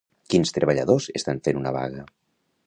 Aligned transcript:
Quins 0.33 0.53
treballadors 0.55 1.09
estan 1.21 1.43
fent 1.49 1.61
una 1.61 1.75
vaga? 1.77 2.09